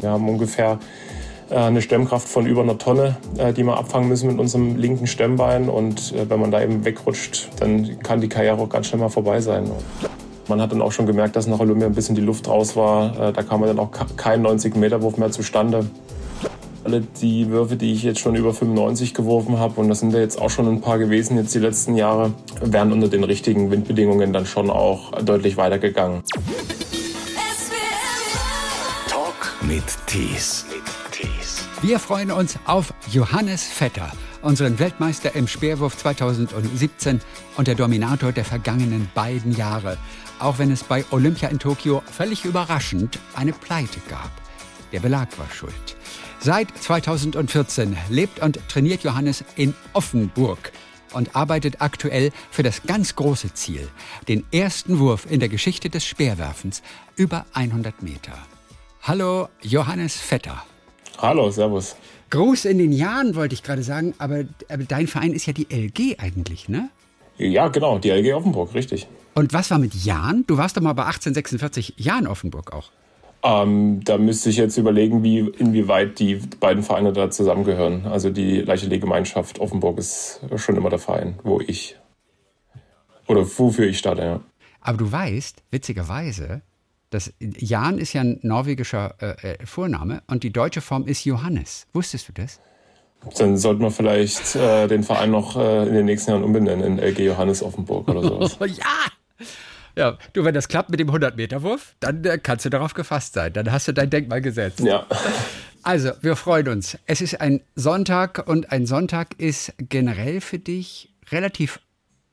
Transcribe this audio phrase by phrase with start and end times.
[0.00, 0.78] Wir haben ungefähr
[1.50, 5.06] äh, eine Stemmkraft von über einer Tonne, äh, die wir abfangen müssen mit unserem linken
[5.06, 5.68] Stemmbein.
[5.68, 9.08] Und äh, wenn man da eben wegrutscht, dann kann die Karriere auch ganz schnell mal
[9.08, 9.70] vorbei sein.
[10.48, 13.32] Man hat dann auch schon gemerkt, dass nach Olympia ein bisschen die Luft raus war.
[13.32, 15.86] Da kam dann auch kein 90-Meter-Wurf mehr zustande.
[16.84, 20.20] Alle die Würfe, die ich jetzt schon über 95 geworfen habe, und das sind ja
[20.20, 24.32] jetzt auch schon ein paar gewesen jetzt die letzten Jahre, wären unter den richtigen Windbedingungen
[24.32, 26.22] dann schon auch deutlich weitergegangen.
[29.76, 30.64] Mit Tees.
[31.82, 37.20] Wir freuen uns auf Johannes Vetter, unseren Weltmeister im Speerwurf 2017
[37.58, 39.98] und der Dominator der vergangenen beiden Jahre.
[40.38, 44.30] Auch wenn es bei Olympia in Tokio völlig überraschend eine Pleite gab.
[44.92, 45.96] Der Belag war schuld.
[46.40, 50.72] Seit 2014 lebt und trainiert Johannes in Offenburg
[51.12, 53.86] und arbeitet aktuell für das ganz große Ziel,
[54.26, 56.80] den ersten Wurf in der Geschichte des Speerwerfens
[57.16, 58.38] über 100 Meter.
[59.08, 60.64] Hallo, Johannes Vetter.
[61.18, 61.94] Hallo, Servus.
[62.30, 65.68] Gruß in den Jahren wollte ich gerade sagen, aber, aber dein Verein ist ja die
[65.70, 66.90] LG eigentlich, ne?
[67.38, 69.06] Ja, genau, die LG Offenburg, richtig.
[69.34, 70.42] Und was war mit Jan?
[70.48, 72.90] Du warst doch mal bei 1846 Jan Offenburg auch.
[73.44, 78.06] Ähm, da müsste ich jetzt überlegen, wie, inwieweit die beiden Vereine da zusammengehören.
[78.06, 81.96] Also die Leichtathletik-Gemeinschaft Offenburg ist schon immer der Verein, wo ich
[83.28, 84.40] oder wofür ich starte, ja.
[84.80, 86.62] Aber du weißt, witzigerweise,
[87.10, 91.86] dass Jan ist ja ein norwegischer äh, äh, Vorname und die deutsche Form ist Johannes.
[91.92, 92.60] Wusstest du das?
[93.38, 96.98] Dann sollten wir vielleicht äh, den Verein noch äh, in den nächsten Jahren umbenennen in
[96.98, 98.56] LG Johannes Offenburg oder sowas.
[98.76, 99.46] ja!
[99.98, 103.54] Ja, du, wenn das klappt mit dem 100-Meter-Wurf, dann äh, kannst du darauf gefasst sein.
[103.54, 104.80] Dann hast du dein Denkmal gesetzt.
[104.80, 105.06] Ja.
[105.82, 106.98] Also, wir freuen uns.
[107.06, 111.80] Es ist ein Sonntag und ein Sonntag ist generell für dich relativ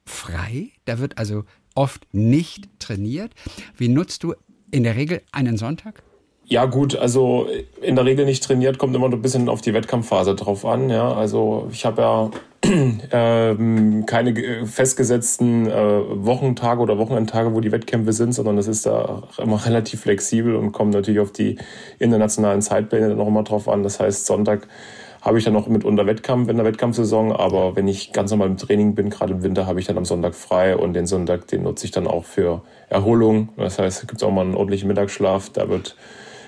[0.06, 0.72] frei.
[0.84, 3.32] Da wird also oft nicht trainiert.
[3.78, 4.36] Wie nutzt du
[4.74, 6.02] in der Regel einen Sonntag?
[6.46, 7.48] Ja, gut, also
[7.82, 10.90] in der Regel nicht trainiert, kommt immer ein bisschen auf die Wettkampfphase drauf an.
[10.90, 12.32] Ja, also ich habe ja
[13.12, 19.24] ähm, keine festgesetzten äh, Wochentage oder Wochenendtage, wo die Wettkämpfe sind, sondern das ist da
[19.38, 21.58] immer relativ flexibel und kommt natürlich auf die
[22.00, 23.84] internationalen Zeitpläne dann noch immer drauf an.
[23.84, 24.68] Das heißt, Sonntag
[25.24, 28.58] habe ich dann noch mitunter Wettkampf in der Wettkampfsaison, aber wenn ich ganz normal im
[28.58, 31.64] Training bin, gerade im Winter, habe ich dann am Sonntag frei und den Sonntag, den
[31.64, 33.50] nutze ich dann auch für Erholung.
[33.56, 35.96] Das heißt, es gibt auch mal einen ordentlichen Mittagsschlaf, da wird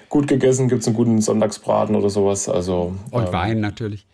[0.10, 2.50] gut gegessen, gibt es einen guten Sonntagsbraten oder sowas.
[2.50, 4.06] Also, und ähm, Wein natürlich.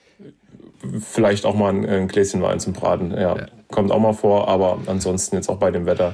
[1.00, 3.46] Vielleicht auch mal ein, ein, Gläschen Wein zum Braten, ja, ja.
[3.70, 6.14] Kommt auch mal vor, aber ansonsten jetzt auch bei dem Wetter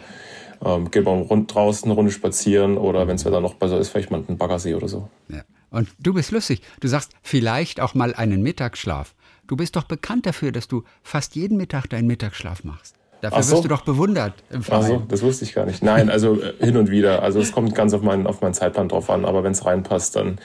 [0.63, 3.89] ähm, geht man rund draußen eine Runde spazieren oder wenn es Wetter noch besser ist,
[3.89, 5.09] vielleicht mal einen Baggersee oder so.
[5.27, 5.41] Ja.
[5.69, 6.61] Und du bist lustig.
[6.79, 9.13] Du sagst vielleicht auch mal einen Mittagsschlaf.
[9.47, 12.95] Du bist doch bekannt dafür, dass du fast jeden Mittag deinen Mittagsschlaf machst.
[13.21, 13.53] Dafür so.
[13.53, 14.83] wirst du doch bewundert im Verein.
[14.83, 15.81] Ach so, das wusste ich gar nicht.
[15.81, 17.23] Nein, also äh, hin und wieder.
[17.23, 19.25] Also es kommt ganz auf meinen, auf meinen Zeitplan drauf an.
[19.25, 20.39] Aber wenn es reinpasst, dann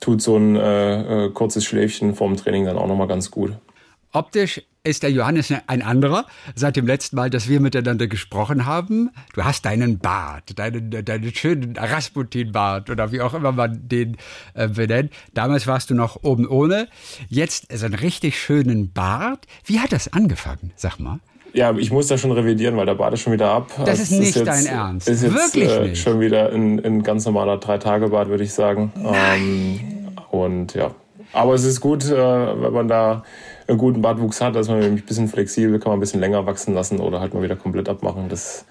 [0.00, 3.52] tut so ein äh, äh, kurzes Schläfchen vorm Training dann auch nochmal ganz gut.
[4.12, 6.26] Optisch ist der Johannes ein anderer.
[6.54, 11.34] Seit dem letzten Mal, dass wir miteinander gesprochen haben, du hast deinen Bart, deinen, deinen
[11.34, 14.16] schönen Rasputin-Bart oder wie auch immer man den
[14.54, 15.12] äh, benennt.
[15.34, 16.88] Damals warst du noch oben ohne.
[17.28, 19.46] Jetzt so einen richtig schönen Bart.
[19.64, 20.72] Wie hat das angefangen?
[20.76, 21.20] Sag mal.
[21.52, 23.70] Ja, ich muss da schon revidieren, weil der Bart ist schon wieder ab.
[23.84, 25.08] Das ist nicht ist jetzt, dein Ernst.
[25.08, 26.02] Ist jetzt Wirklich äh, nicht.
[26.02, 28.92] schon wieder ein, ein ganz normaler Drei-Tage-Bart, würde ich sagen.
[28.96, 29.80] Ähm,
[30.30, 30.92] und ja,
[31.32, 33.24] aber es ist gut, äh, wenn man da
[33.70, 36.74] einen guten Bartwuchs hat, dass man ein bisschen flexibel, kann man ein bisschen länger wachsen
[36.74, 38.28] lassen oder halt mal wieder komplett abmachen.
[38.28, 38.66] Das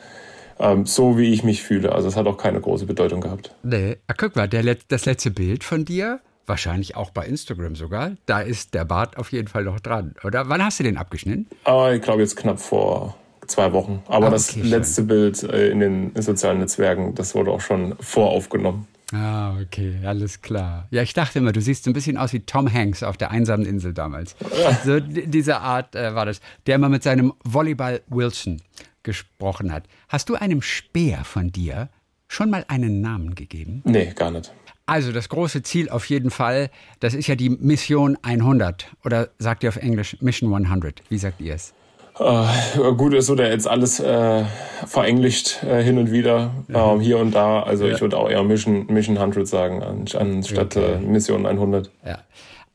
[0.60, 1.94] ähm, so wie ich mich fühle.
[1.94, 3.56] Also es hat auch keine große Bedeutung gehabt.
[3.64, 8.12] Nee, ah, guck mal, der, das letzte Bild von dir, wahrscheinlich auch bei Instagram sogar,
[8.26, 10.16] da ist der Bart auf jeden Fall noch dran.
[10.24, 11.48] Oder wann hast du den abgeschnitten?
[11.64, 13.16] Ah, ich glaube jetzt knapp vor
[13.48, 14.04] zwei Wochen.
[14.08, 15.08] Aber ah, okay, das letzte schön.
[15.08, 18.88] Bild äh, in den sozialen Netzwerken, das wurde auch schon voraufgenommen.
[19.12, 20.88] Ah, okay, alles klar.
[20.92, 23.32] Ja, ich dachte immer, du siehst so ein bisschen aus wie Tom Hanks auf der
[23.32, 24.36] einsamen Insel damals.
[24.86, 28.62] So diese Art äh, war das, der immer mit seinem Volleyball Wilson
[29.04, 29.86] gesprochen hat.
[30.08, 31.90] Hast du einem Speer von dir
[32.28, 33.82] schon mal einen Namen gegeben?
[33.86, 34.54] Nee, gar nicht.
[34.86, 36.70] Also das große Ziel auf jeden Fall,
[37.00, 41.04] das ist ja die Mission 100 oder sagt ihr auf Englisch Mission 100?
[41.10, 41.74] Wie sagt ihr es?
[42.20, 44.44] Äh, gut, es wurde jetzt alles äh,
[44.86, 47.00] verenglischt äh, hin und wieder, mhm.
[47.00, 47.64] hier und da.
[47.64, 47.96] Also ja.
[47.96, 50.94] ich würde auch eher Mission, Mission 100 sagen, anstatt okay.
[50.96, 51.90] Äh, Mission 100.
[52.06, 52.20] Ja.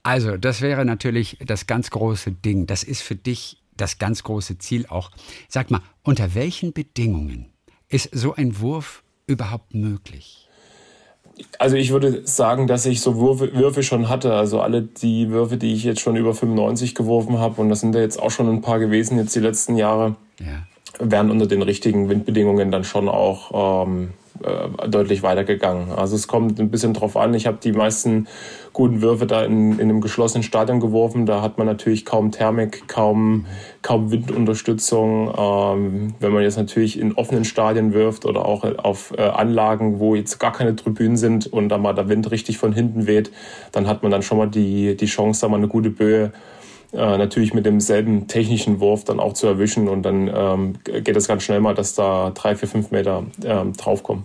[0.02, 2.66] Also das wäre natürlich das ganz große Ding.
[2.66, 5.10] Das ist für dich das ganz große Ziel auch.
[5.48, 7.52] Sag mal, unter welchen Bedingungen
[7.88, 10.43] ist so ein Wurf überhaupt möglich?
[11.58, 14.34] Also ich würde sagen, dass ich so Würfe, Würfe schon hatte.
[14.34, 17.94] Also alle die Würfe, die ich jetzt schon über 95 geworfen habe, und das sind
[17.94, 20.66] ja jetzt auch schon ein paar gewesen jetzt die letzten Jahre, ja.
[21.00, 24.10] wären unter den richtigen Windbedingungen dann schon auch ähm,
[24.42, 25.92] äh, deutlich weitergegangen.
[25.92, 27.34] Also es kommt ein bisschen drauf an.
[27.34, 28.26] Ich habe die meisten
[28.72, 31.24] guten Würfe da in, in einem geschlossenen Stadion geworfen.
[31.24, 33.46] Da hat man natürlich kaum Thermik, kaum,
[33.82, 35.32] kaum Windunterstützung.
[35.38, 40.16] Ähm, wenn man jetzt natürlich in offenen Stadien wirft oder auch auf äh, Anlagen, wo
[40.16, 43.30] jetzt gar keine Tribünen sind und da mal der Wind richtig von hinten weht,
[43.70, 46.32] dann hat man dann schon mal die, die Chance, da mal eine gute Böe
[46.94, 51.28] äh, natürlich mit demselben technischen Wurf dann auch zu erwischen und dann ähm, geht es
[51.28, 54.24] ganz schnell mal, dass da drei, vier, fünf Meter ähm, draufkommen.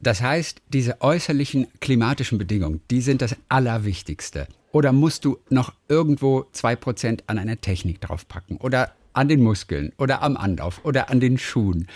[0.00, 4.46] Das heißt, diese äußerlichen klimatischen Bedingungen, die sind das Allerwichtigste.
[4.70, 8.58] Oder musst du noch irgendwo zwei Prozent an einer Technik draufpacken?
[8.58, 9.92] Oder an den Muskeln?
[9.98, 10.84] Oder am Anlauf?
[10.84, 11.88] Oder an den Schuhen?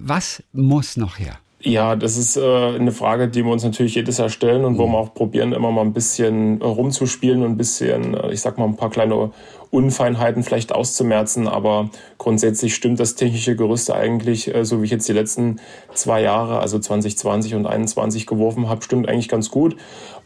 [0.00, 1.38] Was muss noch her?
[1.66, 4.86] Ja, das ist äh, eine Frage, die wir uns natürlich jedes Jahr stellen und wo
[4.86, 4.92] mhm.
[4.92, 8.66] wir auch probieren, immer mal ein bisschen rumzuspielen und ein bisschen, äh, ich sag mal,
[8.66, 9.30] ein paar kleine
[9.70, 11.88] Unfeinheiten vielleicht auszumerzen, aber
[12.18, 15.56] grundsätzlich stimmt das technische Gerüst eigentlich, äh, so wie ich jetzt die letzten
[15.94, 19.74] zwei Jahre, also 2020 und 2021 geworfen habe, stimmt eigentlich ganz gut.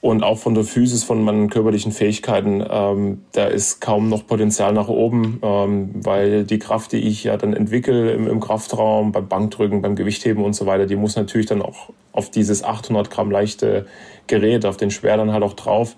[0.00, 4.73] Und auch von der Physis, von meinen körperlichen Fähigkeiten, ähm, da ist kaum noch Potenzial
[4.73, 9.27] nach oben, ähm, weil die Kraft, die ich ja dann entwickle im, im Kraftraum, beim
[9.27, 13.31] Bankdrücken, beim Gewichtheben und so weiter, die muss natürlich dann auch auf dieses 800 Gramm
[13.31, 13.87] leichte
[14.29, 15.97] Gerät, auf den Schwer dann halt auch drauf.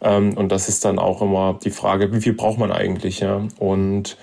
[0.00, 3.20] Ähm, und das ist dann auch immer die Frage, wie viel braucht man eigentlich?
[3.20, 3.42] Ja?
[3.58, 4.16] Und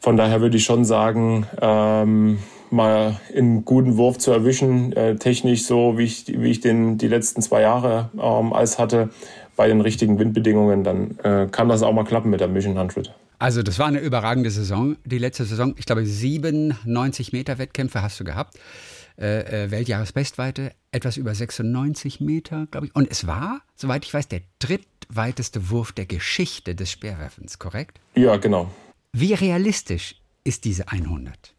[0.00, 2.38] von daher würde ich schon sagen, ähm,
[2.70, 7.08] mal einen guten Wurf zu erwischen, äh, technisch so, wie ich, wie ich den die
[7.08, 9.10] letzten zwei Jahre ähm, als hatte,
[9.56, 13.14] bei den richtigen Windbedingungen, dann äh, kann das auch mal klappen mit der Mission 100.
[13.38, 15.74] Also das war eine überragende Saison, die letzte Saison.
[15.78, 18.58] Ich glaube, 97 Meter Wettkämpfe hast du gehabt.
[19.18, 22.94] Äh, äh, Weltjahresbestweite, etwas über 96 Meter, glaube ich.
[22.94, 27.98] Und es war, soweit ich weiß, der drittweiteste Wurf der Geschichte des Speerwerfens, korrekt?
[28.14, 28.70] Ja, genau.
[29.12, 31.55] Wie realistisch ist diese 100?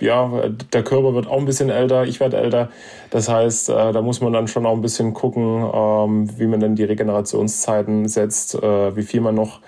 [0.00, 2.68] Ja, der Körper wird auch ein bisschen älter, ich werde älter.
[3.10, 6.60] Das heißt, äh, da muss man dann schon auch ein bisschen gucken, ähm, wie man
[6.60, 9.60] dann die Regenerationszeiten setzt, äh, wie viel man noch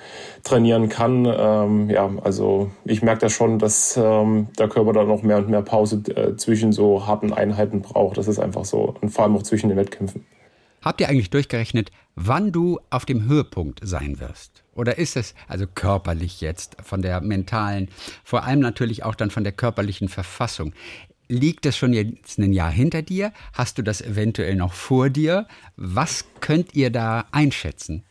[0.45, 1.27] trainieren kann.
[1.27, 5.49] Ähm, ja, also ich merke da schon, dass ähm, der Körper da noch mehr und
[5.49, 8.19] mehr Pause äh, zwischen so harten Einheiten braucht.
[8.19, 8.95] Das ist einfach so.
[9.01, 10.25] Und vor allem auch zwischen den Wettkämpfen.
[10.83, 14.65] Habt ihr eigentlich durchgerechnet, wann du auf dem Höhepunkt sein wirst?
[14.75, 17.89] Oder ist es also körperlich jetzt von der mentalen,
[18.25, 20.73] vor allem natürlich auch dann von der körperlichen Verfassung?
[21.29, 23.33] Liegt es schon jetzt ein Jahr hinter dir?
[23.53, 25.47] Hast du das eventuell noch vor dir?
[25.77, 28.03] Was könnt ihr da einschätzen?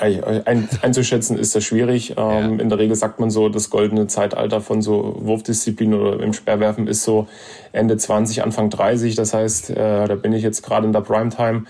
[0.00, 2.10] Ein, einzuschätzen ist das schwierig.
[2.10, 2.40] Ja.
[2.40, 6.32] Ähm, in der Regel sagt man so, das goldene Zeitalter von so Wurfdisziplin oder im
[6.32, 7.26] Sperrwerfen ist so
[7.72, 9.16] Ende 20, Anfang 30.
[9.16, 11.64] Das heißt, äh, da bin ich jetzt gerade in der Primetime.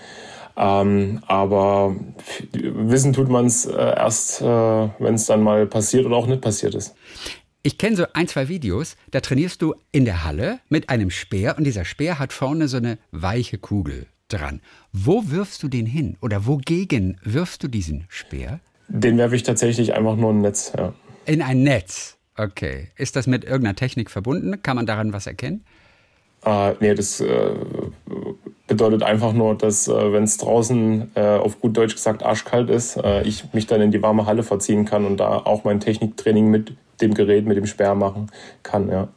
[0.55, 1.95] Ähm, aber
[2.53, 6.41] wissen tut man es äh, erst, äh, wenn es dann mal passiert oder auch nicht
[6.41, 6.95] passiert ist.
[7.63, 11.57] Ich kenne so ein, zwei Videos, da trainierst du in der Halle mit einem Speer
[11.57, 14.61] und dieser Speer hat vorne so eine weiche Kugel dran.
[14.91, 18.59] Wo wirfst du den hin oder wogegen wirfst du diesen Speer?
[18.89, 20.73] Den werfe ich tatsächlich einfach nur in ein Netz.
[20.77, 20.93] Ja.
[21.25, 22.17] In ein Netz?
[22.35, 22.89] Okay.
[22.97, 24.61] Ist das mit irgendeiner Technik verbunden?
[24.61, 25.63] Kann man daran was erkennen?
[26.45, 27.55] Äh, nee, das äh,
[28.67, 32.97] bedeutet einfach nur, dass äh, wenn es draußen äh, auf gut Deutsch gesagt arschkalt ist,
[32.97, 36.49] äh, ich mich dann in die warme Halle verziehen kann und da auch mein Techniktraining
[36.49, 38.31] mit dem Gerät, mit dem Sperr machen
[38.63, 39.09] kann, ja.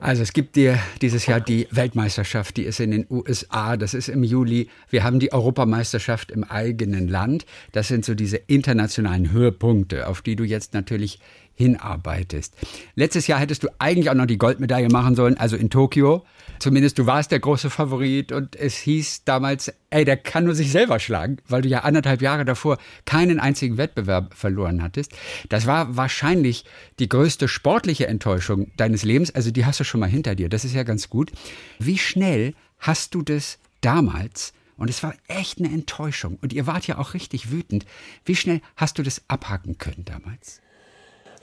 [0.00, 4.08] Also es gibt dir dieses Jahr die Weltmeisterschaft, die ist in den USA, das ist
[4.08, 4.68] im Juli.
[4.90, 7.46] Wir haben die Europameisterschaft im eigenen Land.
[7.72, 11.20] Das sind so diese internationalen Höhepunkte, auf die du jetzt natürlich
[11.54, 12.54] hinarbeitest.
[12.94, 16.24] Letztes Jahr hättest du eigentlich auch noch die Goldmedaille machen sollen, also in Tokio.
[16.58, 20.70] Zumindest du warst der große Favorit und es hieß damals, ey, der kann nur sich
[20.70, 25.12] selber schlagen, weil du ja anderthalb Jahre davor keinen einzigen Wettbewerb verloren hattest.
[25.48, 26.64] Das war wahrscheinlich
[26.98, 29.34] die größte sportliche Enttäuschung deines Lebens.
[29.34, 30.48] Also die hast du schon mal hinter dir.
[30.48, 31.32] Das ist ja ganz gut.
[31.78, 36.38] Wie schnell hast du das damals und es war echt eine Enttäuschung.
[36.40, 37.84] Und ihr wart ja auch richtig wütend.
[38.24, 40.60] Wie schnell hast du das abhaken können damals?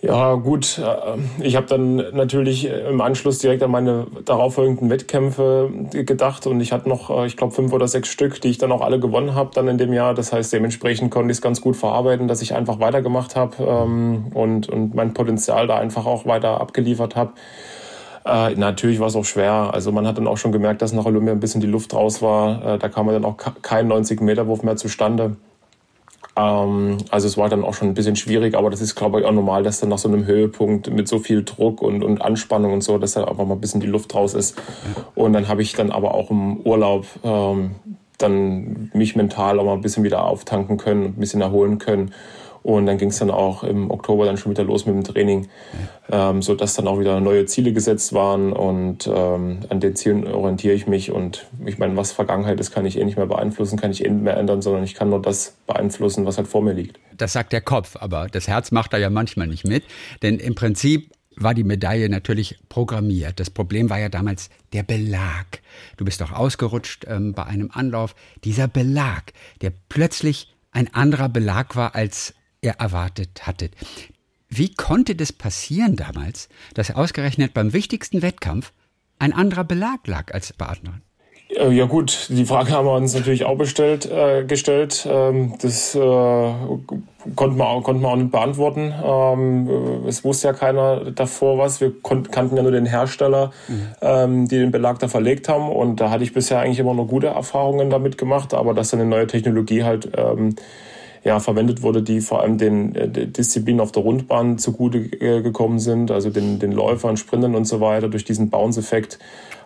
[0.01, 0.79] Ja, gut.
[0.79, 6.72] Äh, ich habe dann natürlich im Anschluss direkt an meine darauffolgenden Wettkämpfe gedacht und ich
[6.72, 9.36] hatte noch, äh, ich glaube, fünf oder sechs Stück, die ich dann auch alle gewonnen
[9.36, 10.15] habe dann in dem Jahr.
[10.15, 14.31] Das heißt, dementsprechend konnte ich es ganz gut verarbeiten, dass ich einfach weitergemacht habe ähm,
[14.34, 17.34] und, und mein Potenzial da einfach auch weiter abgeliefert habe.
[18.25, 19.70] Äh, natürlich war es auch schwer.
[19.72, 22.24] Also man hat dann auch schon gemerkt, dass nach Olympia ein bisschen die Luft raus
[22.24, 22.75] war.
[22.75, 25.36] Äh, da kam dann auch kein 90-Meter-Wurf mehr zustande.
[26.35, 29.25] Ähm, also es war dann auch schon ein bisschen schwierig, aber das ist, glaube ich,
[29.25, 32.73] auch normal, dass dann nach so einem Höhepunkt mit so viel Druck und, und Anspannung
[32.73, 34.61] und so, dass da einfach mal ein bisschen die Luft raus ist.
[35.15, 37.71] Und dann habe ich dann aber auch im Urlaub ähm,
[38.17, 42.13] dann mich mental auch mal ein bisschen wieder auftanken können, ein bisschen erholen können.
[42.63, 45.48] Und dann ging es dann auch im Oktober dann schon wieder los mit dem Training,
[46.12, 50.27] ähm, so dass dann auch wieder neue Ziele gesetzt waren und ähm, an den Zielen
[50.27, 53.80] orientiere ich mich und ich meine, was Vergangenheit ist, kann ich eh nicht mehr beeinflussen,
[53.80, 56.62] kann ich eh nicht mehr ändern, sondern ich kann nur das beeinflussen, was halt vor
[56.62, 57.00] mir liegt.
[57.18, 59.84] Das sagt der Kopf, aber das Herz macht da ja manchmal nicht mit,
[60.22, 63.39] denn im Prinzip war die Medaille natürlich programmiert.
[63.39, 65.62] Das Problem war ja damals der Belag.
[65.98, 68.15] Du bist doch ausgerutscht ähm, bei einem Anlauf.
[68.44, 73.74] Dieser Belag, der plötzlich ein anderer Belag war, als ihr erwartet hattet.
[74.50, 78.74] Wie konnte das passieren damals, dass ausgerechnet beim wichtigsten Wettkampf
[79.20, 81.01] ein anderer Belag lag als bei anderen?
[81.56, 85.08] Äh, ja gut, die Frage haben wir uns natürlich auch bestellt, äh, gestellt.
[85.10, 88.94] Ähm, das äh, konnten, wir auch, konnten wir auch nicht beantworten.
[89.03, 91.82] Ähm, es wusste ja keiner davor was.
[91.82, 93.88] Wir kannten ja nur den Hersteller, mhm.
[94.01, 95.70] ähm, die den Belag da verlegt haben.
[95.70, 98.53] Und da hatte ich bisher eigentlich immer nur gute Erfahrungen damit gemacht.
[98.53, 100.56] Aber dass dann eine neue Technologie halt ähm,
[101.23, 105.79] ja, verwendet wurde, die vor allem den äh, Disziplinen auf der Rundbahn zugute äh, gekommen
[105.79, 109.19] sind, also den, den Läufern, Sprintern und so weiter, durch diesen Bounce-Effekt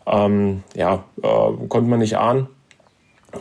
[0.06, 2.48] ähm, ja, äh, konnte man nicht ahnen.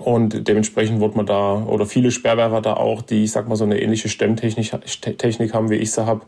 [0.00, 3.64] Und dementsprechend wurde man da, oder viele Sperrwerfer da auch, die, ich sag mal, so
[3.64, 4.72] eine ähnliche Stemmtechnik
[5.18, 6.22] Technik haben, wie ich sie habe,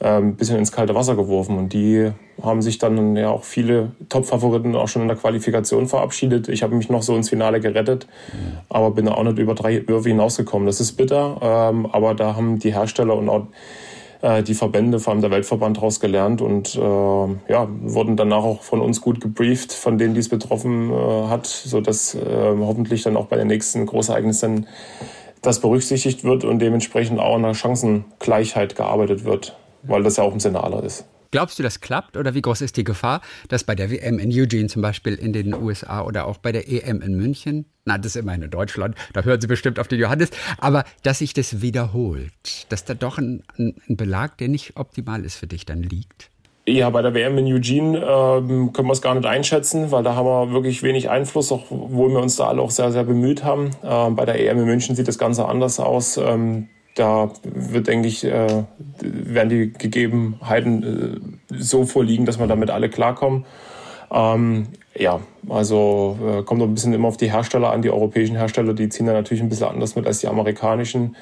[0.00, 1.58] ein ähm, bisschen ins kalte Wasser geworfen.
[1.58, 2.10] Und die
[2.42, 6.48] haben sich dann ja auch viele Top-Favoriten auch schon in der Qualifikation verabschiedet.
[6.48, 8.06] Ich habe mich noch so ins Finale gerettet,
[8.70, 10.66] aber bin auch nicht über drei Würfe hinausgekommen.
[10.66, 13.46] Das ist bitter, ähm, aber da haben die Hersteller und auch
[14.22, 18.62] äh, die Verbände, vor allem der Weltverband, daraus gelernt und äh, ja, wurden danach auch
[18.62, 23.26] von uns gut gebrieft, von denen dies betroffen äh, hat, sodass äh, hoffentlich dann auch
[23.26, 24.66] bei den nächsten Großereignissen
[25.42, 30.38] das berücksichtigt wird und dementsprechend auch an der Chancengleichheit gearbeitet wird, weil das ja auch
[30.38, 31.04] Sinne aller ist.
[31.32, 34.32] Glaubst du, das klappt oder wie groß ist die Gefahr, dass bei der WM in
[34.32, 38.16] Eugene zum Beispiel in den USA oder auch bei der EM in München, na, das
[38.16, 41.62] ist immerhin in Deutschland, da hören Sie bestimmt auf den Johannes, aber dass sich das
[41.62, 46.30] wiederholt, dass da doch ein, ein Belag, der nicht optimal ist für dich, dann liegt?
[46.66, 50.14] Ja, bei der WM in Eugene ähm, können wir es gar nicht einschätzen, weil da
[50.14, 53.70] haben wir wirklich wenig Einfluss, obwohl wir uns da alle auch sehr, sehr bemüht haben.
[53.82, 56.16] Ähm, bei der EM in München sieht das Ganze anders aus.
[56.16, 56.68] Ähm,
[57.00, 58.64] da wird, denke ich, äh,
[59.00, 63.46] werden die Gegebenheiten äh, so vorliegen, dass wir damit alle klarkommen.
[64.12, 64.66] Ähm,
[64.96, 67.80] ja, also äh, kommt noch ein bisschen immer auf die Hersteller an.
[67.80, 71.16] Die europäischen Hersteller, die ziehen da natürlich ein bisschen anders mit als die amerikanischen.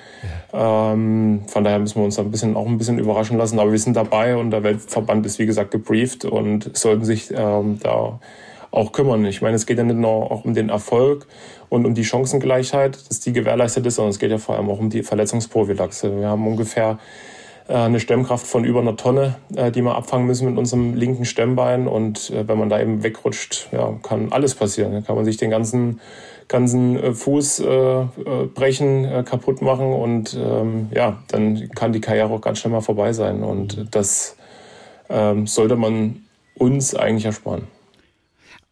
[0.52, 0.92] Ja.
[0.92, 3.58] Ähm, von daher müssen wir uns da ein bisschen auch ein bisschen überraschen lassen.
[3.58, 7.78] Aber wir sind dabei und der Weltverband ist wie gesagt gebrieft und sollten sich ähm,
[7.80, 8.18] da
[8.70, 9.24] auch kümmern.
[9.24, 11.26] Ich meine, es geht ja nicht nur auch um den Erfolg
[11.68, 14.78] und um die Chancengleichheit, dass die gewährleistet ist, sondern es geht ja vor allem auch
[14.78, 16.20] um die Verletzungsprophylaxe.
[16.20, 16.98] Wir haben ungefähr
[17.68, 21.24] äh, eine Stemmkraft von über einer Tonne, äh, die wir abfangen müssen mit unserem linken
[21.24, 21.86] Stemmbein.
[21.86, 24.92] Und äh, wenn man da eben wegrutscht, ja, kann alles passieren.
[24.92, 26.00] Dann kann man sich den ganzen,
[26.48, 28.04] ganzen Fuß äh,
[28.54, 32.80] brechen, äh, kaputt machen und ähm, ja, dann kann die Karriere auch ganz schnell mal
[32.80, 33.42] vorbei sein.
[33.42, 34.36] Und das
[35.10, 36.22] ähm, sollte man
[36.54, 37.68] uns eigentlich ersparen.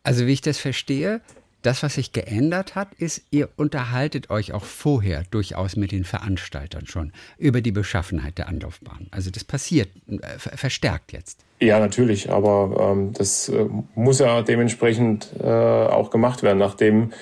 [0.07, 1.21] Also wie ich das verstehe,
[1.63, 6.87] das, was sich geändert hat, ist, ihr unterhaltet euch auch vorher durchaus mit den Veranstaltern
[6.87, 9.09] schon über die Beschaffenheit der Anlaufbahn.
[9.11, 11.41] Also das passiert äh, verstärkt jetzt.
[11.59, 17.13] Ja, natürlich, aber ähm, das äh, muss ja dementsprechend äh, auch gemacht werden, nachdem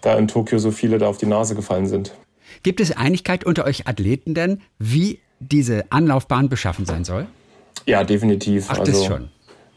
[0.00, 2.14] da in Tokio so viele da auf die Nase gefallen sind.
[2.62, 7.26] Gibt es Einigkeit unter euch Athleten denn, wie diese Anlaufbahn beschaffen sein soll?
[7.84, 8.68] Ja, definitiv.
[8.70, 9.28] Ach, also, das schon.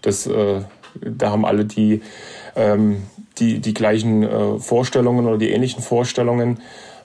[0.02, 0.62] Das, äh,
[1.02, 2.02] da haben alle die
[2.56, 3.04] ähm,
[3.40, 6.60] die, die gleichen äh, Vorstellungen oder die ähnlichen Vorstellungen.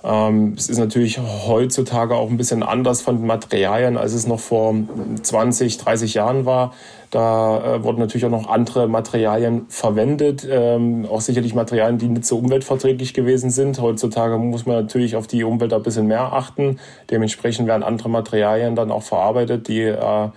[0.04, 4.38] Ähm, es ist natürlich heutzutage auch ein bisschen anders von den Materialien, als es noch
[4.38, 4.74] vor
[5.22, 6.72] 20, 30 Jahren war.
[7.10, 12.26] Da äh, wurden natürlich auch noch andere Materialien verwendet, ähm, auch sicherlich Materialien, die nicht
[12.26, 13.80] so umweltverträglich gewesen sind.
[13.80, 16.78] Heutzutage muss man natürlich auf die Umwelt ein bisschen mehr achten.
[17.10, 20.28] Dementsprechend werden andere Materialien dann auch verarbeitet, die äh,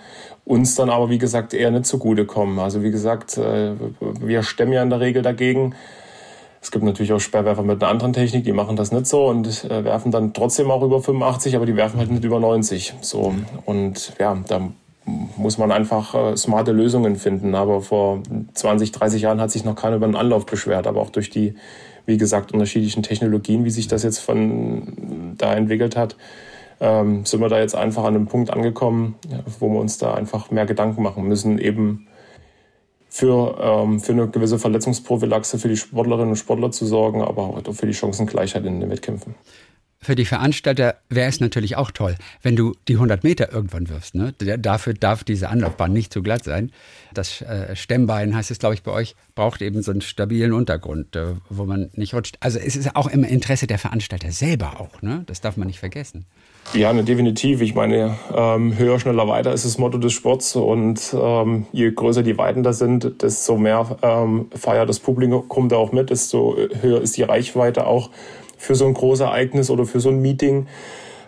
[0.45, 2.59] uns dann aber, wie gesagt, eher nicht zugute kommen.
[2.59, 5.75] Also wie gesagt, äh, wir stemmen ja in der Regel dagegen.
[6.61, 9.65] Es gibt natürlich auch Sperrwerfer mit einer anderen Technik, die machen das nicht so und
[9.65, 12.93] äh, werfen dann trotzdem auch über 85, aber die werfen halt nicht über 90.
[13.01, 13.33] So
[13.65, 14.69] und ja, da
[15.05, 17.55] muss man einfach äh, smarte Lösungen finden.
[17.55, 18.21] Aber vor
[18.53, 21.55] 20, 30 Jahren hat sich noch keiner über einen Anlauf beschwert, aber auch durch die,
[22.05, 26.15] wie gesagt, unterschiedlichen Technologien, wie sich das jetzt von da entwickelt hat,
[26.81, 29.15] ähm, sind wir da jetzt einfach an einem Punkt angekommen,
[29.59, 32.07] wo wir uns da einfach mehr Gedanken machen müssen, eben
[33.07, 37.73] für, ähm, für eine gewisse Verletzungsprophylaxe für die Sportlerinnen und Sportler zu sorgen, aber auch
[37.73, 39.35] für die Chancengleichheit in den Wettkämpfen.
[40.03, 44.15] Für die Veranstalter wäre es natürlich auch toll, wenn du die 100 Meter irgendwann wirfst.
[44.15, 44.33] Ne?
[44.33, 46.71] Dafür darf diese Anlaufbahn nicht zu glatt sein.
[47.13, 51.15] Das äh, Stemmbein, heißt es, glaube ich, bei euch, braucht eben so einen stabilen Untergrund,
[51.15, 52.37] äh, wo man nicht rutscht.
[52.39, 55.03] Also es ist auch im Interesse der Veranstalter selber auch.
[55.03, 55.21] Ne?
[55.27, 56.25] Das darf man nicht vergessen.
[56.73, 57.61] Ja, ne, definitiv.
[57.61, 60.55] Ich meine, ähm, höher, schneller, weiter ist das Motto des Sports.
[60.55, 65.75] Und ähm, je größer die Weiten da sind, desto mehr ähm, feiert das Publikum da
[65.75, 68.09] auch mit, desto höher ist die Reichweite auch
[68.57, 70.67] für so ein großes Ereignis oder für so ein Meeting.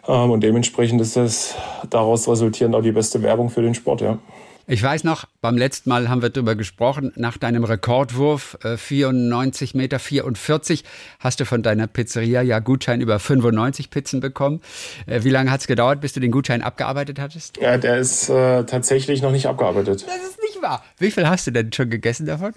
[0.08, 1.56] Ähm, und dementsprechend ist das
[1.90, 4.20] daraus resultierend auch die beste Werbung für den Sport, ja.
[4.66, 9.76] Ich weiß noch, beim letzten Mal haben wir darüber gesprochen, nach deinem Rekordwurf äh, 94
[9.76, 10.86] Meter 44
[11.20, 14.62] hast du von deiner Pizzeria ja Gutschein über 95 Pizzen bekommen.
[15.06, 17.58] Äh, wie lange hat es gedauert, bis du den Gutschein abgearbeitet hattest?
[17.58, 20.06] Ja, der ist äh, tatsächlich noch nicht abgearbeitet.
[20.08, 20.82] Das ist nicht wahr.
[20.98, 22.54] Wie viel hast du denn schon gegessen davon?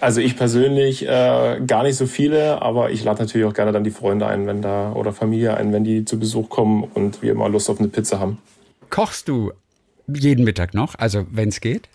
[0.00, 3.84] Also ich persönlich äh, gar nicht so viele, aber ich lade natürlich auch gerne dann
[3.84, 7.32] die Freunde ein, wenn da oder Familie ein, wenn die zu Besuch kommen und wir
[7.36, 8.38] mal Lust auf eine Pizza haben.
[8.90, 9.52] Kochst du
[10.06, 11.88] jeden Mittag noch, also wenn es geht?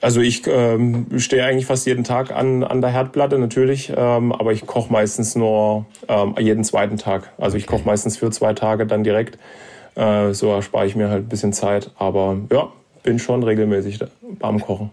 [0.00, 4.52] Also ich ähm, stehe eigentlich fast jeden Tag an, an der Herdplatte natürlich, ähm, aber
[4.52, 7.32] ich koche meistens nur ähm, jeden zweiten Tag.
[7.38, 9.38] Also ich koche meistens für zwei Tage dann direkt.
[9.96, 11.90] Äh, so erspare ich mir halt ein bisschen Zeit.
[11.96, 12.70] Aber ja,
[13.02, 13.98] bin schon regelmäßig
[14.38, 14.90] beim Kochen.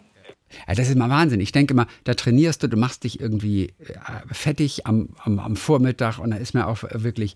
[0.67, 1.41] Ja, das ist mal Wahnsinn.
[1.41, 3.93] Ich denke mal, da trainierst du, du machst dich irgendwie äh,
[4.31, 7.35] fettig am, am, am Vormittag und da ist mir auch wirklich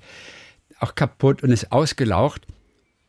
[0.79, 2.47] auch kaputt und ist ausgelaucht.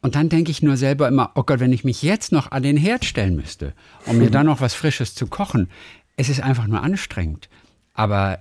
[0.00, 2.62] Und dann denke ich nur selber immer, oh Gott, wenn ich mich jetzt noch an
[2.62, 3.72] den Herd stellen müsste,
[4.06, 5.68] um mir dann noch was Frisches zu kochen,
[6.16, 7.48] es ist einfach nur anstrengend.
[7.94, 8.38] Aber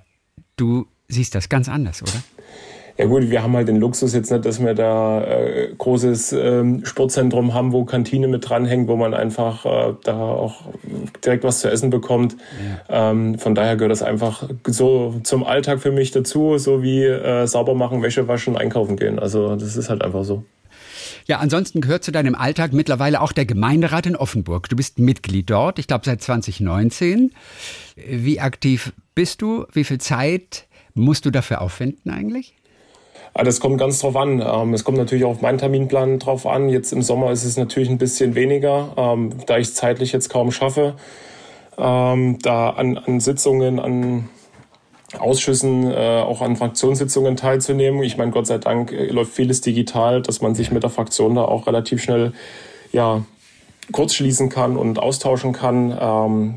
[0.56, 2.24] du siehst das ganz anders, oder?
[2.98, 6.84] Ja gut, wir haben halt den Luxus jetzt nicht, dass wir da äh, großes ähm,
[6.84, 10.64] Sportzentrum haben, wo Kantine mit dranhängt, wo man einfach äh, da auch
[11.24, 12.36] direkt was zu essen bekommt.
[12.90, 13.12] Ja.
[13.12, 17.46] Ähm, von daher gehört das einfach so zum Alltag für mich dazu, so wie äh,
[17.46, 19.20] sauber machen, Wäsche waschen, einkaufen gehen.
[19.20, 20.44] Also das ist halt einfach so.
[21.28, 24.70] Ja, ansonsten gehört zu deinem Alltag mittlerweile auch der Gemeinderat in Offenburg.
[24.70, 27.34] Du bist Mitglied dort, ich glaube seit 2019.
[27.98, 29.66] Wie aktiv bist du?
[29.74, 32.56] Wie viel Zeit musst du dafür aufwenden eigentlich?
[33.34, 34.42] Ah, das kommt ganz drauf an.
[34.42, 36.70] Ähm, es kommt natürlich auch auf meinen Terminplan drauf an.
[36.70, 40.30] Jetzt im Sommer ist es natürlich ein bisschen weniger, ähm, da ich es zeitlich jetzt
[40.30, 40.96] kaum schaffe,
[41.78, 44.30] ähm, da an, an Sitzungen, an
[45.18, 48.04] Ausschüssen, äh, auch an Fraktionssitzungen teilzunehmen.
[48.04, 51.36] Ich meine, Gott sei Dank äh, läuft vieles digital, dass man sich mit der Fraktion
[51.36, 52.34] da auch relativ schnell
[52.92, 53.24] ja,
[53.91, 55.97] kurz schließen kann und austauschen kann.
[56.00, 56.56] Ähm,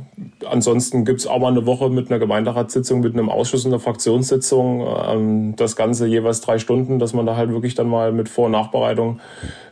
[0.49, 4.87] ansonsten gibt's auch mal eine Woche mit einer Gemeinderatssitzung, mit einem Ausschuss und einer Fraktionssitzung.
[5.09, 8.47] Ähm, das Ganze jeweils drei Stunden, dass man da halt wirklich dann mal mit Vor-
[8.47, 9.21] und Nachbereitung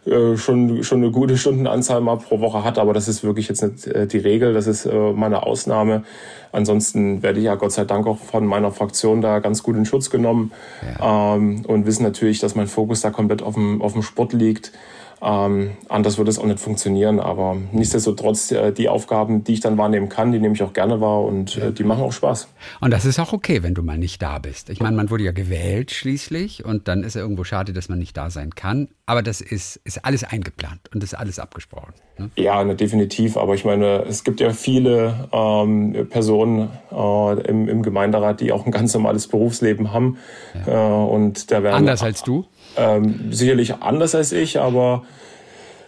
[0.06, 2.78] äh, schon, schon eine gute Stundenanzahl mal pro Woche hat.
[2.78, 6.04] Aber das ist wirklich jetzt nicht äh, die Regel, das ist äh, meine Ausnahme.
[6.52, 9.84] Ansonsten werde ich ja Gott sei Dank auch von meiner Fraktion da ganz gut in
[9.84, 10.52] Schutz genommen
[10.98, 11.34] ja.
[11.34, 14.72] ähm, und wissen natürlich, dass mein Fokus da komplett auf dem, auf dem Sport liegt.
[15.20, 19.76] Ähm, anders würde es auch nicht funktionieren, aber nichtsdestotrotz äh, die Aufgaben, die ich dann
[19.76, 22.48] wahrnehmen kann, die nehme ich auch gerne wahr und äh, die machen auch Spaß.
[22.80, 24.70] Und das ist auch okay, wenn du mal nicht da bist.
[24.70, 27.98] Ich meine, man wurde ja gewählt schließlich und dann ist ja irgendwo schade, dass man
[27.98, 28.88] nicht da sein kann.
[29.06, 31.94] Aber das ist, ist alles eingeplant und ist alles abgesprochen.
[32.18, 32.30] Ne?
[32.36, 33.36] Ja, ne, definitiv.
[33.36, 38.66] Aber ich meine, es gibt ja viele ähm, Personen äh, im, im, Gemeinderat, die auch
[38.66, 40.18] ein ganz normales Berufsleben haben.
[40.66, 41.04] Ja.
[41.04, 42.44] Äh, und da werden Anders als du?
[42.78, 45.04] Ähm, sicherlich anders als ich, aber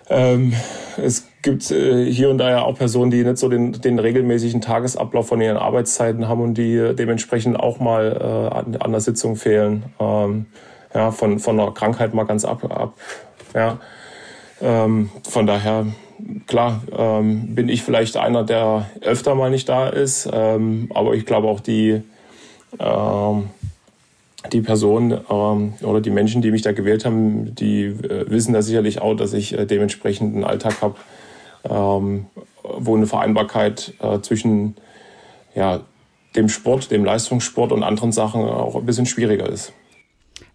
[0.08, 0.52] ähm,
[0.96, 4.60] es gibt äh, hier und da ja auch Personen, die nicht so den, den regelmäßigen
[4.60, 9.36] Tagesablauf von ihren Arbeitszeiten haben und die dementsprechend auch mal äh, an, an der Sitzung
[9.36, 9.84] fehlen.
[10.00, 10.46] Ähm,
[10.94, 12.64] ja, von, von einer Krankheit mal ganz ab.
[12.64, 12.94] ab
[13.54, 13.78] ja.
[14.60, 15.86] Ähm, von daher,
[16.46, 21.24] klar, ähm, bin ich vielleicht einer, der öfter mal nicht da ist, ähm, aber ich
[21.24, 22.02] glaube auch die,
[22.78, 23.50] ähm,
[24.52, 28.62] die Personen ähm, oder die Menschen, die mich da gewählt haben, die äh, wissen da
[28.62, 30.96] sicherlich auch, dass ich äh, dementsprechend einen Alltag habe,
[31.64, 32.26] ähm,
[32.62, 34.76] wo eine Vereinbarkeit äh, zwischen
[35.54, 35.80] ja,
[36.36, 39.72] dem Sport, dem Leistungssport und anderen Sachen auch ein bisschen schwieriger ist.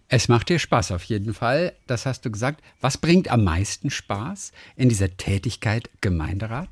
[0.08, 2.62] Es macht dir Spaß auf jeden Fall, das hast du gesagt.
[2.80, 6.68] Was bringt am meisten Spaß in dieser Tätigkeit Gemeinderat?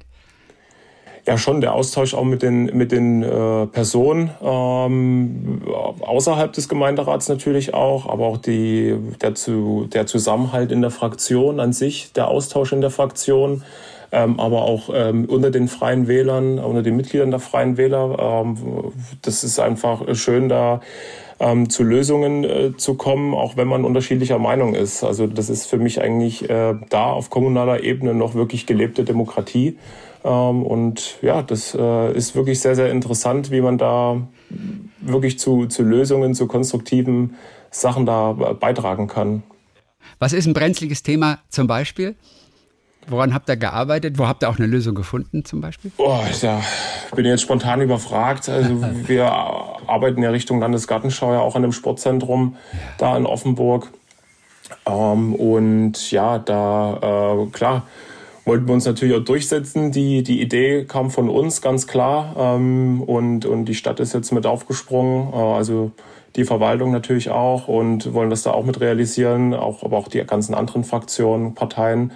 [1.26, 5.62] Ja schon der Austausch auch mit den, mit den äh, Personen ähm,
[6.00, 11.60] außerhalb des Gemeinderats natürlich auch, aber auch die, der, zu, der Zusammenhalt in der Fraktion
[11.60, 13.62] an sich, der Austausch in der Fraktion,
[14.12, 18.44] ähm, aber auch ähm, unter den Freien Wählern, unter den Mitgliedern der Freien Wähler.
[18.44, 18.56] Ähm,
[19.22, 20.80] das ist einfach schön, da
[21.40, 25.02] ähm, zu Lösungen äh, zu kommen, auch wenn man unterschiedlicher Meinung ist.
[25.02, 29.78] Also das ist für mich eigentlich äh, da auf kommunaler Ebene noch wirklich gelebte Demokratie.
[30.24, 34.26] Ähm, und ja, das äh, ist wirklich sehr, sehr interessant, wie man da
[35.00, 37.37] wirklich zu, zu Lösungen, zu konstruktiven
[37.70, 39.42] Sachen da beitragen kann.
[40.18, 42.16] Was ist ein brenzliges Thema zum Beispiel?
[43.06, 44.18] Woran habt ihr gearbeitet?
[44.18, 45.90] Wo habt ihr auch eine Lösung gefunden zum Beispiel?
[45.98, 46.62] Oh, da
[47.14, 48.48] bin jetzt spontan überfragt.
[48.48, 52.56] Also wir arbeiten ja Richtung Landesgartenschau ja auch an dem Sportzentrum
[52.96, 53.90] da in Offenburg.
[54.87, 57.82] Ähm, und ja, da äh, klar
[58.44, 59.90] wollten wir uns natürlich auch durchsetzen.
[59.90, 64.33] Die, die Idee kam von uns ganz klar ähm, und, und die Stadt ist jetzt
[64.33, 65.33] mit aufgesprungen.
[65.33, 65.92] Äh, also
[66.37, 70.24] die Verwaltung natürlich auch und wollen das da auch mit realisieren, auch, aber auch die
[70.24, 72.12] ganzen anderen Fraktionen, Parteien,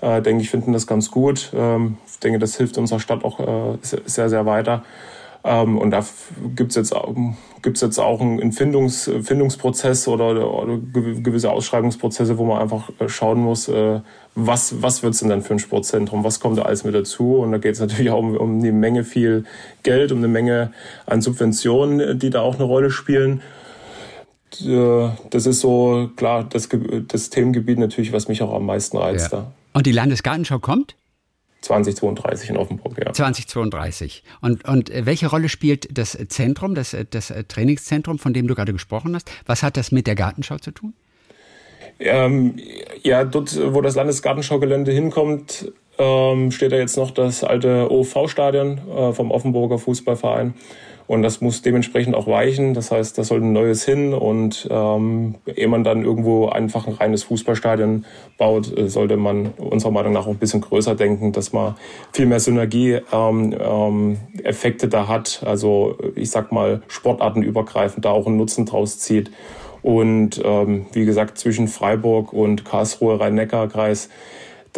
[0.00, 1.52] äh, denke ich, finden das ganz gut.
[1.54, 4.84] Ähm, ich denke, das hilft unserer Stadt auch äh, sehr, sehr weiter.
[5.48, 6.04] Ähm, und da
[6.54, 6.94] gibt es jetzt,
[7.62, 13.40] gibt's jetzt auch einen Findungs, Findungsprozess oder, oder, gewisse Ausschreibungsprozesse, wo man einfach äh, schauen
[13.40, 14.00] muss, äh,
[14.34, 17.36] was, was wird es denn dann für ein Sportzentrum, was kommt da alles mit dazu.
[17.36, 19.44] Und da geht es natürlich auch um, um eine Menge viel
[19.84, 20.72] Geld, um eine Menge
[21.06, 23.40] an Subventionen, die da auch eine Rolle spielen.
[24.62, 26.68] Äh, das ist so, klar, das,
[27.08, 29.32] das Themengebiet natürlich, was mich auch am meisten reizt.
[29.32, 29.50] Ja.
[29.72, 30.94] Und die Landesgartenschau kommt?
[31.60, 33.12] 2032 in Offenburg, ja.
[33.12, 34.22] 2032.
[34.40, 38.72] Und, und äh, welche Rolle spielt das Zentrum, das, das Trainingszentrum, von dem du gerade
[38.72, 39.30] gesprochen hast?
[39.46, 40.94] Was hat das mit der Gartenschau zu tun?
[42.00, 42.56] Ähm,
[43.02, 49.12] ja, dort, wo das Landesgartenschaugelände hinkommt, ähm, steht da jetzt noch das alte OV-Stadion äh,
[49.12, 50.54] vom Offenburger Fußballverein.
[51.08, 52.74] Und das muss dementsprechend auch weichen.
[52.74, 54.12] Das heißt, da soll ein neues hin.
[54.12, 58.04] Und ähm, ehe man dann irgendwo einfach ein reines Fußballstadion
[58.36, 61.76] baut, äh, sollte man unserer Meinung nach auch ein bisschen größer denken, dass man
[62.12, 63.54] viel mehr Synergie-Effekte ähm,
[64.44, 65.42] ähm, da hat.
[65.46, 69.30] Also ich sag mal, sportartenübergreifend da auch einen Nutzen draus zieht.
[69.80, 74.10] Und ähm, wie gesagt, zwischen Freiburg und Karlsruhe, Rhein-Neckar-Kreis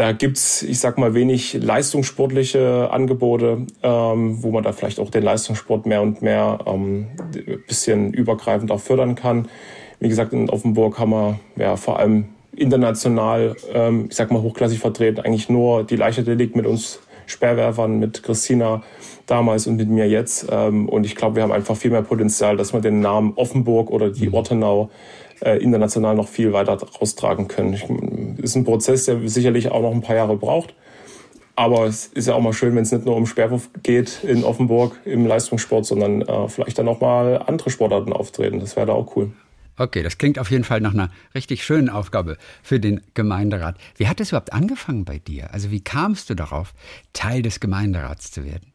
[0.01, 5.23] da gibt's, ich sag mal, wenig leistungssportliche Angebote, ähm, wo man da vielleicht auch den
[5.23, 7.09] Leistungssport mehr und mehr ähm,
[7.67, 9.51] bisschen übergreifend auch fördern kann.
[9.99, 14.79] Wie gesagt, in Offenburg haben wir ja vor allem international, ähm, ich sag mal, hochklassig
[14.79, 18.83] vertreten, eigentlich nur die Leichtathletik mit uns Sperrwerfern, mit Christina
[19.27, 20.47] damals und mit mir jetzt.
[20.51, 23.91] Ähm, und ich glaube, wir haben einfach viel mehr Potenzial, dass wir den Namen Offenburg
[23.91, 24.35] oder die mhm.
[24.35, 24.91] Ortenau
[25.41, 27.73] äh, international noch viel weiter raustragen können.
[27.73, 27.85] Ich,
[28.43, 30.75] ist ein Prozess, der sicherlich auch noch ein paar Jahre braucht.
[31.57, 34.45] Aber es ist ja auch mal schön, wenn es nicht nur um Sperrwurf geht in
[34.45, 38.61] Offenburg im Leistungssport, sondern äh, vielleicht dann auch mal andere Sportarten auftreten.
[38.61, 39.31] Das wäre da auch cool.
[39.81, 43.77] Okay, das klingt auf jeden Fall nach einer richtig schönen Aufgabe für den Gemeinderat.
[43.97, 45.55] Wie hat es überhaupt angefangen bei dir?
[45.55, 46.75] Also wie kamst du darauf,
[47.15, 48.75] Teil des Gemeinderats zu werden?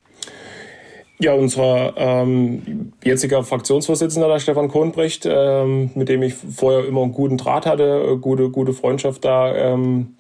[1.20, 7.12] Ja, unser ähm, jetziger Fraktionsvorsitzender, der Stefan Kohnbrecht, ähm, mit dem ich vorher immer einen
[7.12, 10.16] guten Draht hatte, äh, gute, gute Freundschaft da ähm,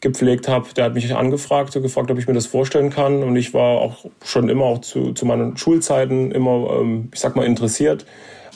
[0.00, 3.22] gepflegt habe, der hat mich angefragt, gefragt, ob ich mir das vorstellen kann.
[3.22, 7.36] Und ich war auch schon immer auch zu, zu meinen Schulzeiten immer, ähm, ich sag
[7.36, 8.04] mal, interessiert,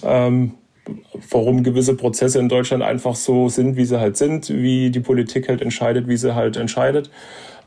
[0.04, 0.52] ähm,
[1.30, 5.48] warum gewisse Prozesse in Deutschland einfach so sind, wie sie halt sind, wie die Politik
[5.48, 7.10] halt entscheidet, wie sie halt entscheidet.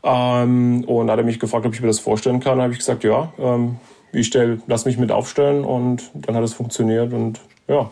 [0.02, 2.60] Ähm, und hat er mich gefragt, ob ich mir das vorstellen kann.
[2.60, 3.76] Habe ich gesagt, ja, ähm,
[4.12, 7.90] ich stell, lass mich mit aufstellen und dann hat es funktioniert und ja,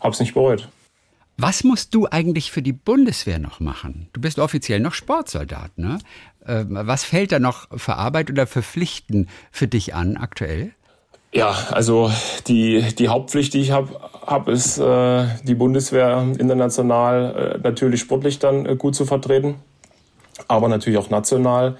[0.00, 0.68] hab's nicht bereut.
[1.36, 4.08] Was musst du eigentlich für die Bundeswehr noch machen?
[4.12, 5.98] Du bist offiziell noch Sportsoldat, ne?
[6.46, 10.72] Ähm, was fällt da noch für Arbeit oder für Pflichten für dich an aktuell?
[11.32, 12.10] Ja, also
[12.48, 13.88] die, die Hauptpflicht, die ich habe,
[14.26, 19.54] hab, ist äh, die Bundeswehr international äh, natürlich sportlich dann äh, gut zu vertreten,
[20.48, 21.76] aber natürlich auch national.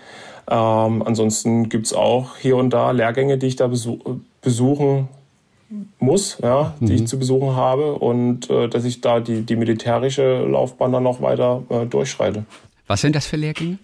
[0.48, 3.98] Ähm, ansonsten gibt es auch hier und da Lehrgänge, die ich da besuch,
[4.40, 5.08] besuchen
[5.98, 6.86] muss, ja, mhm.
[6.86, 7.06] die ich mhm.
[7.06, 11.62] zu besuchen habe und äh, dass ich da die, die militärische Laufbahn dann noch weiter
[11.70, 12.44] äh, durchschreite.
[12.86, 13.78] Was sind das für Lehrgänge?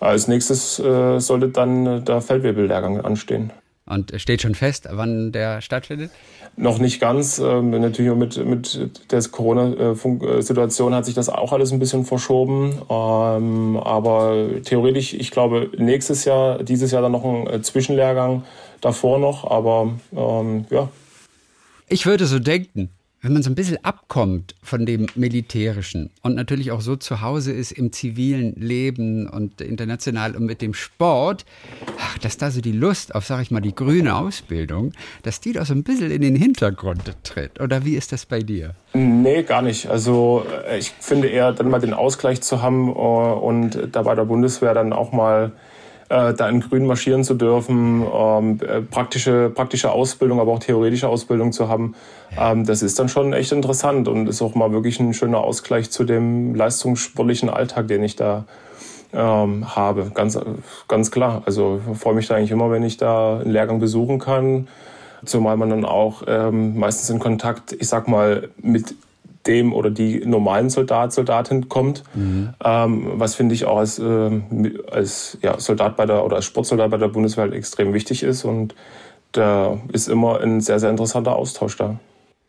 [0.00, 3.50] Als nächstes äh, sollte dann der Feldwebel-Lehrgang anstehen.
[3.88, 6.10] Und steht schon fest, wann der stattfindet?
[6.56, 7.38] Noch nicht ganz.
[7.38, 12.82] Ähm, natürlich mit, mit der Corona-Situation hat sich das auch alles ein bisschen verschoben.
[12.90, 18.44] Ähm, aber theoretisch, ich glaube, nächstes Jahr, dieses Jahr dann noch ein äh, Zwischenlehrgang
[18.82, 19.50] davor noch.
[19.50, 20.90] Aber ähm, ja.
[21.88, 22.90] Ich würde so denken
[23.20, 27.52] wenn man so ein bisschen abkommt von dem Militärischen und natürlich auch so zu Hause
[27.52, 31.44] ist im zivilen Leben und international und mit dem Sport,
[31.98, 34.92] ach, dass da so die Lust auf, sag ich mal, die grüne Ausbildung,
[35.24, 37.60] dass die doch so ein bisschen in den Hintergrund tritt.
[37.60, 38.74] Oder wie ist das bei dir?
[38.92, 39.88] Nee, gar nicht.
[39.88, 44.14] Also äh, ich finde eher dann mal den Ausgleich zu haben äh, und da bei
[44.14, 45.52] der Bundeswehr dann auch mal
[46.08, 51.08] äh, da in Grün marschieren zu dürfen, ähm, äh, praktische, praktische Ausbildung, aber auch theoretische
[51.08, 51.94] Ausbildung zu haben,
[52.38, 55.90] ähm, das ist dann schon echt interessant und ist auch mal wirklich ein schöner Ausgleich
[55.90, 58.44] zu dem leistungssportlichen Alltag, den ich da
[59.12, 60.10] ähm, habe.
[60.14, 60.38] Ganz,
[60.86, 61.42] ganz klar.
[61.46, 64.68] Also ich freue mich da eigentlich immer, wenn ich da einen Lehrgang besuchen kann.
[65.24, 68.94] Zumal man dann auch ähm, meistens in Kontakt, ich sag mal, mit
[69.48, 72.04] dem oder die normalen Soldat, Soldatin kommt.
[72.14, 72.50] Mhm.
[72.64, 74.40] Ähm, was finde ich auch als, äh,
[74.90, 78.44] als ja, Soldat bei der oder als Sportsoldat bei der Bundeswehr halt extrem wichtig ist.
[78.44, 78.74] Und
[79.32, 81.98] da ist immer ein sehr, sehr interessanter Austausch da.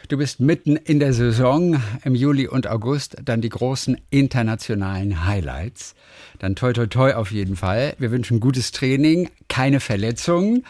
[0.08, 5.94] Du bist mitten in der Saison, im Juli und August, dann die großen internationalen Highlights.
[6.40, 7.96] Dann toi toi toi auf jeden Fall.
[8.00, 10.66] Wir wünschen gutes Training, keine Verletzungen.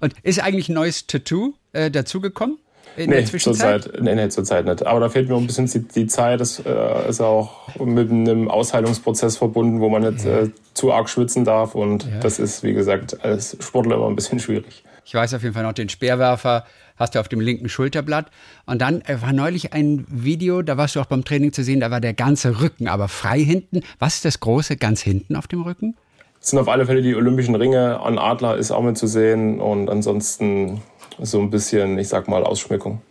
[0.00, 2.58] Und ist eigentlich ein neues Tattoo äh, dazugekommen?
[2.96, 3.84] In nee, der Zwischenzeit?
[3.84, 4.86] Zurzeit, nee, nee, zurzeit nicht.
[4.86, 6.40] Aber da fehlt mir ein bisschen die, die Zeit.
[6.40, 10.42] Das äh, ist auch mit einem Ausheilungsprozess verbunden, wo man nicht ja.
[10.42, 11.74] äh, zu arg schwitzen darf.
[11.74, 12.20] Und ja.
[12.20, 14.84] das ist, wie gesagt, als Sportler immer ein bisschen schwierig.
[15.04, 16.64] Ich weiß auf jeden Fall noch den Speerwerfer
[16.96, 18.30] hast du auf dem linken Schulterblatt.
[18.66, 21.80] Und dann äh, war neulich ein Video, da warst du auch beim Training zu sehen,
[21.80, 23.82] da war der ganze Rücken aber frei hinten.
[23.98, 25.96] Was ist das Große ganz hinten auf dem Rücken?
[26.40, 28.00] Es sind auf alle Fälle die Olympischen Ringe.
[28.00, 29.60] An Adler ist auch mit zu sehen.
[29.60, 30.82] Und ansonsten
[31.20, 33.02] so ein bisschen, ich sag mal, Ausschmückung.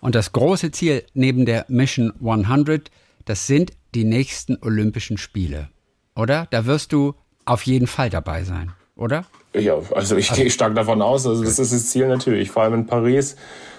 [0.00, 2.90] Und das große Ziel neben der Mission 100,
[3.24, 5.70] das sind die nächsten Olympischen Spiele.
[6.14, 6.46] Oder?
[6.50, 7.14] Da wirst du
[7.44, 9.24] auf jeden Fall dabei sein, oder?
[9.54, 11.26] Ja, also ich gehe stark davon aus.
[11.26, 12.50] Also das ist das Ziel natürlich.
[12.50, 13.36] Vor allem in Paris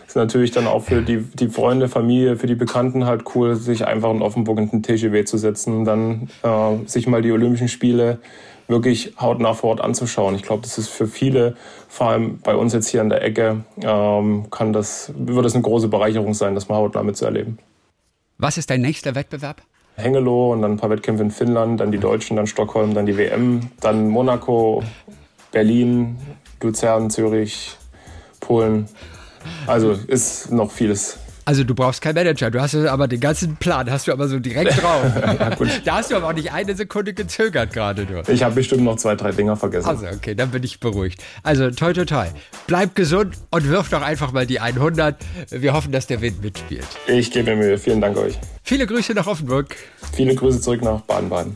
[0.08, 3.86] ist natürlich dann auch für die, die Freunde, Familie, für die Bekannten halt cool, sich
[3.86, 7.68] einfach in Offenburg in den TGW zu setzen und dann äh, sich mal die Olympischen
[7.68, 8.20] Spiele
[8.68, 10.36] wirklich hautnah vor Ort anzuschauen.
[10.36, 11.56] Ich glaube, das ist für viele,
[11.88, 15.64] vor allem bei uns jetzt hier in der Ecke, ähm, kann das, wird das eine
[15.64, 17.60] große Bereicherung sein, das mal hautnah mitzuerleben.
[18.38, 19.62] Was ist dein nächster Wettbewerb?
[19.98, 23.18] Hengelo und dann ein paar Wettkämpfe in Finnland, dann die Deutschen, dann Stockholm, dann die
[23.18, 24.84] WM, dann Monaco,
[25.52, 26.18] Berlin,
[26.62, 27.78] Luzern, Zürich,
[28.42, 28.90] Polen.
[29.68, 33.90] Also ist noch vieles also du brauchst keinen Manager, du hast aber den ganzen Plan,
[33.90, 35.04] hast du aber so direkt drauf.
[35.40, 35.56] ja,
[35.86, 38.06] da hast du aber auch nicht eine Sekunde gezögert gerade.
[38.08, 38.24] Du.
[38.32, 39.88] Ich habe bestimmt noch zwei, drei Dinger vergessen.
[39.88, 41.24] Also okay, dann bin ich beruhigt.
[41.44, 42.26] Also toi toi toi,
[42.66, 45.18] bleib gesund und wirf doch einfach mal die 100.
[45.52, 46.88] Wir hoffen, dass der Wind mitspielt.
[47.06, 48.40] Ich gebe mir Mühe, vielen Dank euch.
[48.64, 49.76] Viele Grüße nach Offenburg.
[50.14, 51.56] Viele Grüße zurück nach Baden-Baden.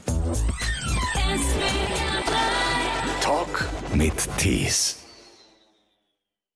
[3.21, 4.98] Talk mit Tees.